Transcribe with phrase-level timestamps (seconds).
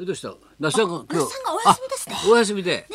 [0.00, 0.34] どうした？
[0.58, 1.14] 那須さんが今日。
[1.14, 2.16] 那須さんがお休みですね。
[2.16, 2.86] あお休みで。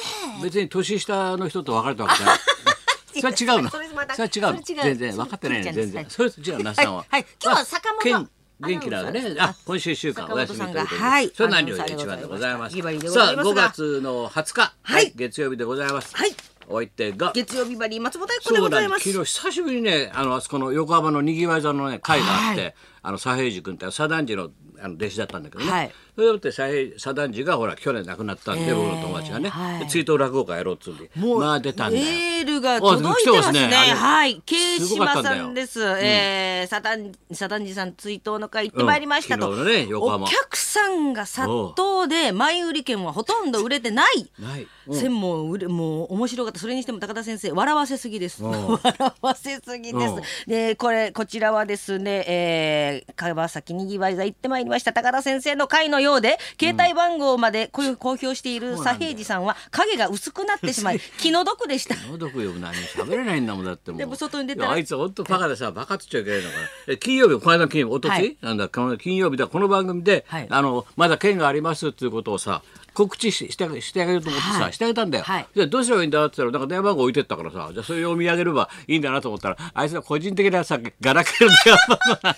[0.44, 2.40] 別に年下の人と別れたわけじゃない。
[3.10, 3.70] それは違うの。
[3.70, 4.66] それまたそれは違うの。
[4.66, 4.84] それ違う。
[4.84, 5.72] 全然分かってないね。
[5.72, 6.06] 全然。
[6.10, 7.00] それと違う那須さんは。
[7.00, 7.26] はいはい。
[7.42, 8.30] 今日は坂本まあ元
[8.62, 9.36] 元気なのね。
[9.40, 11.02] あ今週一週間お休みということで。
[11.02, 11.32] はい。
[11.34, 12.78] それは何より一番でございます。
[12.78, 13.44] さあいますが。
[13.44, 14.74] 5月の20日。
[14.82, 15.14] はい。
[15.16, 16.16] 月曜日でございます。
[16.18, 16.36] はい。
[16.68, 17.32] お相手が。
[17.34, 19.10] 月曜日バリー松本明子でございます。
[19.10, 22.76] 昨日久しぶりにねあのあそこの横浜のにぎわい座のね会があって、はい。
[23.04, 25.92] あの左平次君って左団次のあの弟子だったんだけどね、はい
[26.28, 29.52] それで左平左団次がほら去年亡くなったんで、えー僕の友達がね、
[29.90, 32.06] 追悼落語会やろうっつうんでまあ出たんだよ。
[32.06, 33.68] メールが届いてますね。
[33.68, 35.82] はい、慶島さんです。
[35.82, 39.50] えー、サタンサタンジさん追悼の会行ってまいりましたと。
[39.50, 44.32] お客さんが殺到で前売り券はほとんど売れてない。
[44.40, 44.96] ない、うん。
[44.96, 46.60] 専門売れもう面白かった。
[46.60, 48.44] それにしても高田先生笑わせすぎです。
[48.44, 48.52] うん。
[48.52, 50.14] 笑わせすぎです。
[50.14, 50.22] うん。
[50.48, 61.96] でこれこちらはですね、えー、川崎にぎわい座行ってまいりました高田先生の会のようで携帯番号までこういう公表している左平次さんは影が薄くなってしまい 気の毒でした。
[62.12, 62.52] 喉くよ。
[62.54, 64.00] 何も喋れないんだもんだってもう。
[64.00, 66.64] でも外に出たあいつ本当バカでさバカっつっちゃいけないのかな。
[66.88, 68.28] え金曜日この間の金曜日おとつはい。
[68.28, 70.48] いなんだ金曜日だこの番組で、はい。
[70.50, 72.62] あのまだ件がありますっていうことをさ
[72.94, 74.74] 告知ししてあげしてあげようと思ってさ、はい。
[74.74, 75.48] してあげたんだよ、はい。
[75.56, 82.36] じゃあどうすればいいんだって言ったらなんか電話番号置いてったからさじゃあそれを読み上げればいいんだなと思ったらあいつの個人的なさガラケーの電話番号が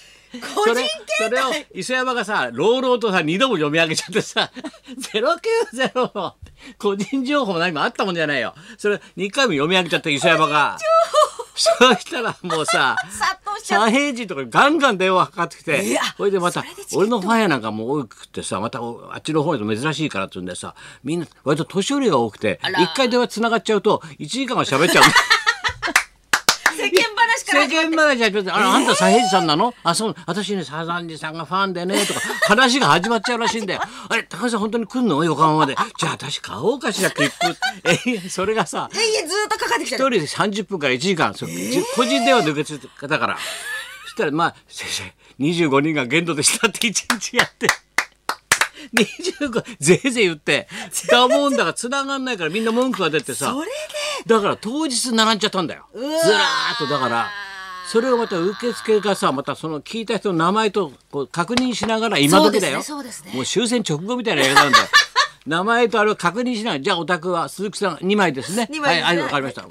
[0.56, 4.52] 個人それそれを磯山がさ朗々とさ二度も読み上げちゃってさ
[5.14, 6.36] 090の
[6.78, 8.54] 個人情報も何もあったもんじゃないよ。
[8.78, 10.78] それ2回も読み上げちゃって磯山が
[11.62, 12.95] そうしたらもうさ
[13.64, 16.64] 左平次とかガンガン電話かかってきていやそれでまた
[16.95, 25.03] 俺のファンやなんかも多くてさまたおあっちの方に珍しいからっつうんでさみんな割と年寄りが多くて一回電話つながっちゃうと1時間は喋っちゃう。
[27.67, 29.73] 世間話から世間話始まって、あれ、あんた左平次さんなの？
[29.84, 33.81] あ、そう、私ね、サザンジさんがファンでね、とか、話が始まっちゃうらしいんだよ。
[34.09, 35.23] あれ、高橋さん本当に来んの？
[35.23, 35.76] 横浜まで。
[35.98, 37.31] じゃあ私買おうかしら、切符。
[37.84, 41.50] え、それがさ、いやいやずっとかかってきた一人で30分から1時間、そう
[41.96, 43.38] 個人電話で受け継いだから。
[44.06, 47.68] そしたら、まあ、先生、25人が限度でしたって1日やって。
[48.94, 50.68] 25ぜいぜい言って
[51.07, 53.72] だもんだから繋がんないからみんな文句が出てさそれで
[54.25, 57.30] だから当日並んじゃったんだよずわらーっとだから
[57.88, 62.81] それをまた受付がさまたその聞いた人の名前とこう確認しながら今時だよ。
[63.00, 64.86] うねねもう終戦直後みたいな映画なんだよ
[65.46, 68.68] 名前とあれを確認しながらじゃあお宅は鈴木さん2枚ですね。
[68.69, 69.07] 二枚ですね。
[69.07, 69.68] はいはいわかりました。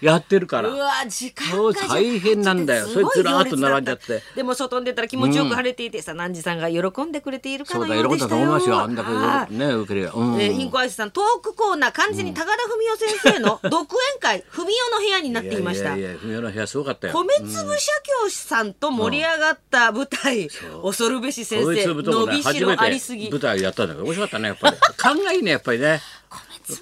[0.00, 0.68] やってるから。
[0.68, 2.86] うわ時間そうが大変なんだよ。
[2.86, 4.22] それずらーっと並んじゃって。
[4.34, 8.18] でも外に出たら気持ちよく晴れていてさ南次さんが喜んでくれているかそうのだ喜んだとよ。
[8.18, 10.12] うでしたよ思いますよあんだはいけね受けりゃ。
[10.12, 10.40] うん。
[10.40, 15.96] えー、インコアイスさんトークコーナー完全に高田文夫先生の独演会文夫の部屋になっていました。
[15.96, 17.12] いやいや文雄の部屋すごかったよ。
[17.14, 17.92] 米粒社
[18.24, 20.48] 協さんと盛り上がった舞台、
[20.82, 23.30] 恐るべし先生伸びしろありすぎ。
[23.30, 24.76] 舞台やったんだけど面白かったねやっぱり
[25.14, 26.00] 勘がいいねやっぱりね。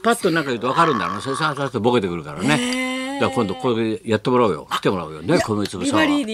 [0.02, 3.18] パッとなんか言うと分かるんだろうなそれささっとボケてくるからね。
[3.18, 4.68] だから今度これやってもらおうよ。
[4.70, 5.22] 来てもらおうよ。
[5.22, 6.26] ね米粒さん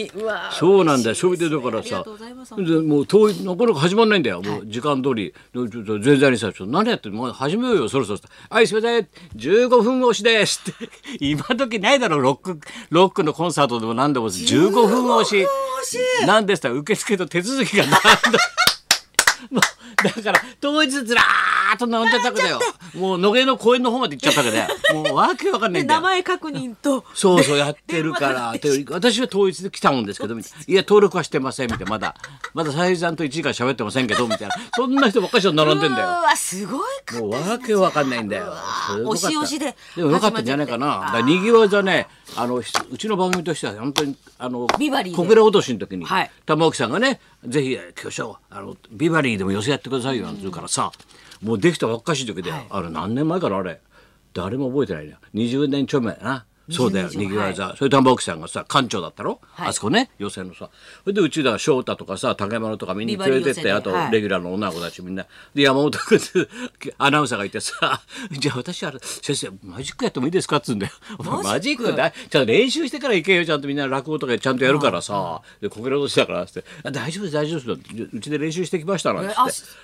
[0.53, 1.15] そうなんだよ。
[1.15, 2.05] それでだからさ。
[2.05, 5.33] もう遠いなかなか始まんないんだよ、もう時間通り。
[5.55, 8.19] でちょっと前座にさ「ちょっと何やってもう始めようよそろそろ」
[8.51, 10.91] はいすいません15分押しです」って。
[11.25, 15.47] 今時ないだろロックロックのコンサートでも何でも15分押し。
[16.27, 18.01] なんですか受付と手続きがなんだ
[20.03, 22.61] だから当日ずらーっと並んじゃったわけだよ
[22.95, 26.01] もう野毛の公園の方まで行っちゃったわけでもうわけわかんないでんだよ。
[26.01, 27.05] 名前確認と。
[27.15, 28.53] そうそうやってるから。
[28.53, 30.39] で私は統一で来たもんですけどい
[30.69, 31.91] や登録はしてませんみたいな。
[31.91, 32.15] まだ
[32.55, 34.55] まださゆりさんと1時間喋ってませんけどみたいな。
[34.75, 38.53] そんな人ばっかり並んでんだうよわすごいかもうわけわかんないんだよ。
[39.05, 40.87] 押し押しででもよかったんじゃないかな。
[40.87, 42.07] だからにぎわい座ね
[42.37, 45.17] あのうちの番組としては本当にあのビバリーで。
[45.17, 46.31] 小倉落としの時に、はい。
[46.45, 50.93] 玉置さんがねぜひ巨匠あのビバリーでも寄せやってくださいよなんて言うからさ、
[51.43, 53.81] もうできたばっかしい時で、あれ何年前からあれ？
[54.33, 55.17] 誰も覚えてないね。
[55.35, 59.69] 20年ちょい前だなそうだよ20年以上にぎわい座、それ玉置さんがさ館長だったろ、はい。
[59.69, 60.71] あそこね予選のさ。
[61.05, 65.27] それでうちだ翔太とかさ竹丸とかみんな連れてって、あとレギュラーの女の子たちみんな。
[65.55, 66.21] で山本君
[66.99, 70.93] アナウンサーがいてさ「じゃあ私あれ先生マジックやってもいいですか?」っつうんだよ
[71.43, 71.95] 「マジック？
[71.95, 73.45] だちゃんと練習してから行けよ。
[73.45, 75.43] ちゃんとみんな落語とかちゃんとやるからさ。
[75.61, 78.09] でこけら落としだから」っつってあ「大丈夫です大丈夫です。
[78.13, 79.35] うちで練習してきました」なんて。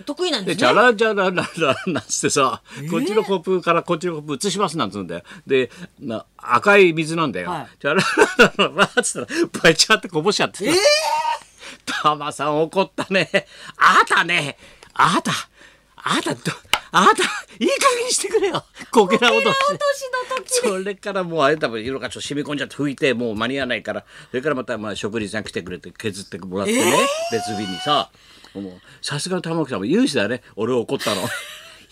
[0.04, 5.22] 得意なんでですチャねラチャラララなんつってさ、こっちのコップからこっちのコップ移しますなんつうんだよ。
[5.46, 5.70] で、
[6.00, 6.24] な
[6.72, 7.50] 赤い水なんだよ。
[7.50, 7.78] はい。
[7.78, 8.02] チャラ
[8.36, 10.78] ララララっつったら、バイチャってこぼしちゃってさ。
[12.02, 13.46] タマさん怒ったね。
[13.76, 14.56] あなたね、
[14.94, 15.32] あなた、
[15.96, 16.40] あなたど、
[16.92, 18.64] あなたいい加減にしてくれよ。
[18.90, 19.56] こけら落とし
[20.46, 24.04] それからもうあれ多分色がちょっと染み込んじゃって拭いてもう間に合わないから。
[24.30, 26.96] それからまたまあ食事さん来てくれて削ってもらってね、
[27.30, 28.10] 別日にさ
[28.54, 30.42] もうさすがの玉置さんも有志だね。
[30.56, 31.22] 俺を怒ったの。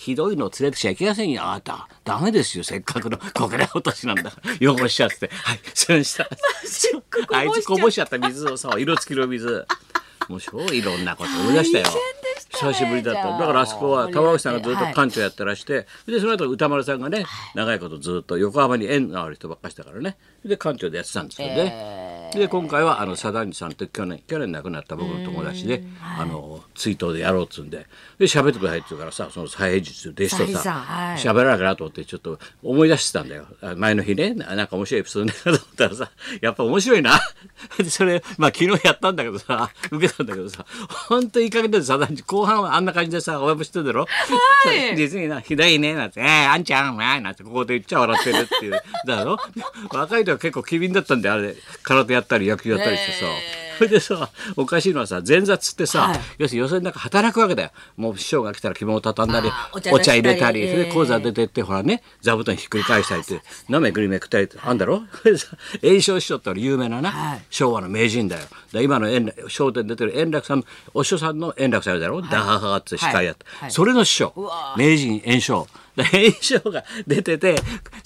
[0.00, 1.86] ひどいの連れてきちゃいけませんよあなた。
[2.04, 5.28] ダメですよせっかくのこけら落としなんだ汚しちゃって。
[5.28, 6.26] はいすいません
[7.34, 9.66] あいつこぼしちゃった水をさ色付きの水。
[10.30, 11.84] もう超いろんなこと思い出したよ。
[12.48, 13.38] 久しぶりだった。
[13.38, 14.94] だからあそこは玉置さんがずっとはい。
[14.94, 20.16] 館長やってらして、でその後歌丸さんがね長いことずっと横浜に縁のある人ばっかりしたからね。
[20.44, 22.19] で館長でやってたんですよね。
[22.32, 25.82] で今回はあの左團次さんと去年去年亡くなった僕の友達で、
[26.18, 27.86] あの追悼でやろうっつうんで。
[28.18, 31.16] で喋ってくださいって言うからさその左平術弟子とささんはい。
[31.18, 33.46] 喋らなきゃなと思ってちょっと思い出してたんだよ。
[33.62, 36.10] あ前の日ねななんか面白いエピソードねと思ったらさ
[36.40, 37.18] やっぱ面白いな。
[37.78, 40.64] でそれまあ昨日やったんだけどさ 受けたんだけどさ
[41.08, 44.06] 本当いい加減だよ左團次後半はあんな感じでさお前も知ってるだろ、
[44.64, 44.96] はい。
[44.96, 49.36] 実になひどいねなんて「えー、あんちゃんわーい」なんてここで言っちゃ笑ってるっていうだろ？
[49.90, 51.56] 若い時は結構機敏だったんであれ。
[51.82, 53.26] 空手やったり野球やったりしてさ、
[53.78, 56.20] それでさおかしいのはさ前座っつってさ、はい。
[56.38, 57.70] 要するに寄席の中働くわけだよ。
[57.96, 59.50] もう師匠が来たら着物を畳んだり
[59.92, 65.02] お茶入れたり、えーそれで講座出てってほらね座布団ひっくり返したりってなめくりめくったりってあんだろ？
[65.22, 67.44] それでさ栄翔師匠って俺有名なな、はい。
[67.50, 68.42] 昭和の名人だよ。
[68.72, 73.60] で今の円楽笑点出てる円楽さんお師匠さんの円楽さんだろ、ダハハって司会やった、はい。
[73.62, 73.70] はい。
[73.72, 74.34] それの師匠。
[74.76, 77.56] 名人円生で円生が出てて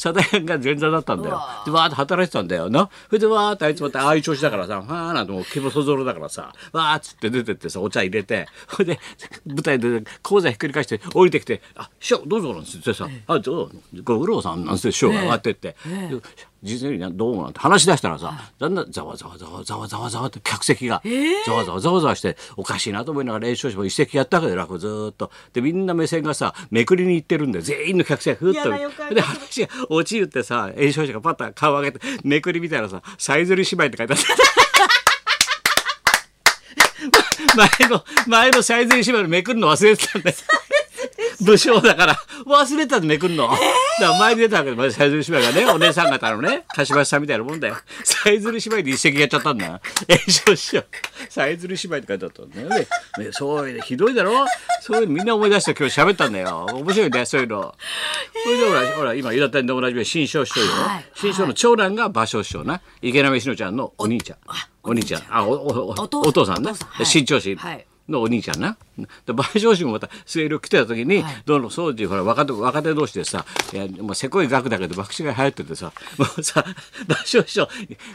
[0.03, 1.41] 佐田屋が前座だったんだよ。
[1.65, 2.91] でわーっと働いてたんだよな。
[3.09, 8.47] それでわーってあいつまたああいう調子だからさわーなんてもう気もそぞろだからさわーっつって出てってさお茶入れて。
[8.69, 9.01] それで
[9.47, 13.71] 舞台で講座ひっくり返して降りてきて「あ師匠どうぞ」なんつってさ「あどう
[14.03, 15.77] ご苦労さん」なんつって師匠が上がってって。
[15.85, 16.21] で
[16.65, 21.03] 実にどうもなんて話し出したらさ、だんだんざわざわざわざわざわざわって客席が
[21.45, 34.27] ざわざわざわざわしておかしいなと思いながら練習しても一席やったわけで落語ずーっとでみんな目線がさめくりに行ってるんで全員の客席がふっ嫌とで話が落ちるってさ演奏者がパッと顔上げてめくり見たらさ「さえずり芝居」って書いてあった。
[37.57, 40.37] 前の前のさえずり芝居のめくるの忘れてたんだよ。
[41.41, 42.15] 武将だから
[42.47, 43.49] 忘れてたでめくんの。
[43.49, 43.59] だか
[44.13, 47.77] ら前に出たわけでさえずり芝居がね お姉さん方のね鹿島さんみたいなもんだよ。
[48.03, 49.81] さえずり芝居で一席やっちゃったんだよ。
[50.09, 50.85] 演奏師匠
[51.29, 52.87] さえずり芝居って書いてあったんだよね。
[53.19, 54.47] ねそういうのひどいだろ？
[54.81, 56.67] そういうのみんな思い出して今日喋ったんだよ。
[56.73, 57.75] 面白いねそういうの。
[58.43, 64.39] それでほらほら今岩谷でおなじみ新庄師匠よ、はい新庄の長男が芭蕉師匠な池波志乃ちゃんのお兄ちゃん
[64.83, 65.95] お兄ちゃんあおおお
[66.29, 66.73] お父さんね
[67.05, 68.77] 新潮氏はいのお兄ちゃんな。
[68.94, 68.94] で
[69.27, 71.35] 芭蕉氏もまた末広来てた時に、はい。
[71.45, 76.65] どうの当時ほら若手若手同士でさいやもうせこい額だけど博打が流行っててさ もうさ
[77.07, 77.69] 芭蕉師匠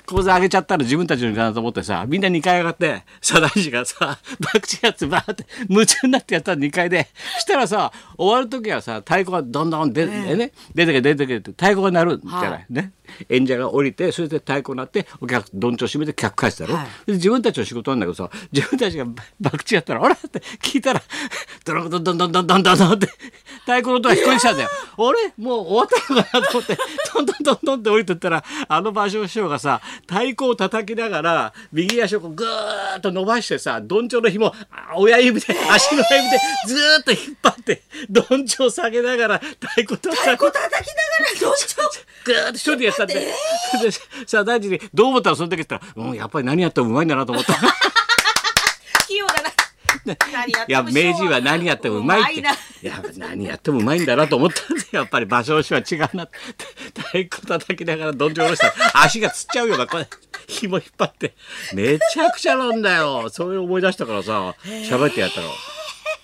[0.06, 7.08] 講座上げちゃったら自分たちのかなと思ってさみんな2階上がって佐田氏がさ博打やつバーって夢中になってやったら2階で
[7.40, 12.66] したらさ終わる時はさ太鼓がどんどん出て、ね、出てけ出てけって太鼓が鳴るじゃない、はい。
[12.70, 12.92] ね。
[13.30, 16.88] 演者が降りてそれで太鼓鳴ってお客どんちょ閉めて客返すだろ、はい。
[17.08, 21.02] で自分たちの仕事なんだけどさ自分たちが博打やったら「あら?」って聞いたら
[21.66, 23.08] ドロドンドンドンドンドンドンドンって
[23.62, 24.70] 太鼓の音が聞こえてきたんだよ。
[24.70, 25.34] あれ？
[25.38, 26.78] もう終わったのかなと思って
[27.14, 34.54] ドンドンドンドンって降りてったらあの芭蕉師匠がさ太鼓を叩きながら右足をこうぐーっと伸ばしてさどんちょうの紐あ
[34.96, 40.18] 親指で足の指でずーっと引っ張ってどんちょう下げながら太鼓叩く。
[40.20, 40.52] 叩きなが
[41.36, 41.84] らどんちょ
[42.26, 43.14] ぐーって一人でやったんで。
[43.14, 43.32] で
[44.26, 47.54] さあ大臣にどう思ったらその時言ったら、うん、やっぱり何やってもうまいんだなと思った。
[49.08, 49.39] 器用だ
[50.14, 50.72] い。
[50.72, 52.42] や名人は何やってもうまいって。
[52.42, 52.44] いい
[52.88, 56.38] や何やってもうまいんだなと思ったんでやっぱり芭蕉氏は違うなって。
[57.02, 58.68] 太鼓叩きながらどんちょう下ろした。
[58.68, 60.08] ら足がつっちゃうようなこれ。
[60.48, 61.36] 紐引っ張って。
[61.74, 63.30] めちゃくちゃなんだよ。
[63.30, 64.56] それを思い出したからさ
[64.90, 65.48] 喋ってやったの。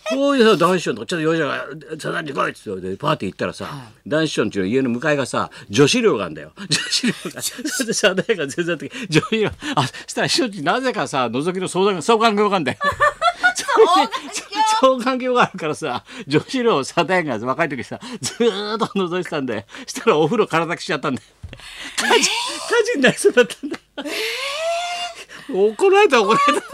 [0.08, 1.65] こういうさ男子師匠のちょっと用事が
[2.00, 2.96] 「さだに来い」っつって。
[2.96, 3.68] パーティー行ったらさ、
[4.06, 6.51] 男子師匠の家の家の向かいがさ女子寮があんだよ。
[6.70, 7.42] 女子寮が。
[7.42, 12.77] それでが全然的女子寮あそしたら師匠っちなぜかさ覗きの相談双眼鏡があんだよ。
[14.81, 21.21] 超環境があるからさ女子寮サタヤが若い時さずーっと覗いてたんでしたらお風呂体きしちゃったんで
[21.97, 23.77] 火事火事になりそうだったんだ、
[25.53, 26.67] 怒られた怒られた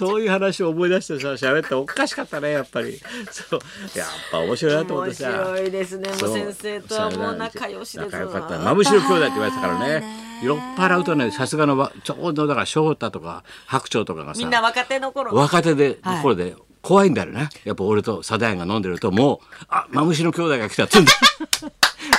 [0.00, 2.98] そういう話を思い出してさ喋っておかしかったねやっぱり。
[3.30, 3.60] そう。
[3.94, 6.08] やっぱ面白いなと思って面さ白いですね。
[6.08, 8.58] もう先生とはもう仲良しです仲良かった。
[8.60, 10.04] マムシロ兄弟って言われてたからね。
[10.42, 15.34] 酔っ払うとねさすがのわちょうどだから翔太とか白鳥とかがさみんな若手の頃。
[15.34, 17.50] 若手で、はいところで怖いんだよね。
[17.64, 21.12] やっぱ俺とサダヤンが飲んでるともうあマムシの兄弟が来たって言うんだ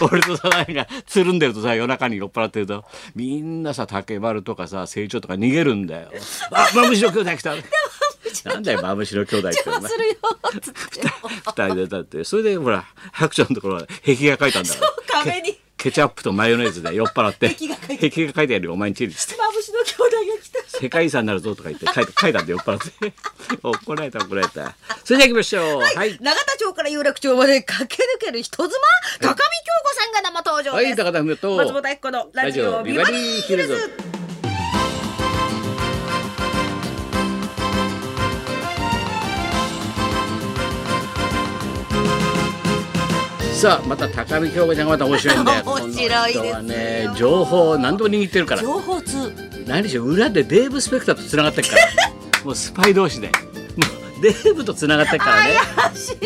[0.05, 2.83] 俺とサダヤンがつるんでるとさ夜中に酔っ払ってると。
[3.15, 6.09] みんなさ竹丸とかさ成長とか逃げるんだよ。
[6.51, 7.55] あマムシの兄弟来た。
[8.45, 9.91] なんだよマムシの兄弟ってお前。
[9.91, 10.13] するよ
[10.57, 10.79] っつって。
[11.45, 12.23] 二人でだって。
[12.23, 14.91] それでほら白鳥のところは壁画描いたんだから。
[15.23, 15.53] 壁に。
[15.53, 17.49] ケケチャップとマヨネーズで酔っ払って。
[17.49, 19.35] 壁画描いて壁画描いてやるよお前にチリして。
[19.35, 23.13] マムシの兄弟が来た世界遺産になるぞとか言って書いて書いたんで酔っ払って。
[23.63, 24.75] 怒られた怒られた。
[25.03, 25.81] それじゃあ行きましょう。
[25.81, 26.17] はい。
[26.21, 28.79] 永田町から有楽町まで駆け抜ける人妻？
[29.21, 29.35] 高見
[30.01, 33.77] さんが生登場はいです、高田文夫と松本明子のラジオビバリーヒルズ。
[43.53, 48.61] さあまた高見京子ちゃんがまた面白いんだよ 面白いですね情報何でも握ってるから。
[48.63, 49.31] 情報通。
[49.67, 51.83] 何しろ裏でデーブ・スペクターとつながってるから。
[52.43, 53.29] もうスパイ同士で
[54.21, 55.57] デーブとつながってるからね。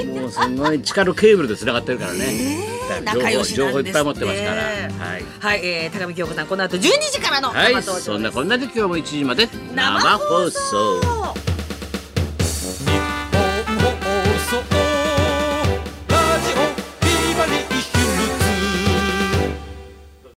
[0.05, 2.59] もうすごい地下のケーブルでつながってるからね、
[2.89, 4.55] だから仲良し情報情報いっぱい持ってますから。
[4.55, 5.25] はい。
[5.39, 11.35] はい、えー、高見京子さんこの後12時からのはい、そんなこんなで今日も1時まで生放送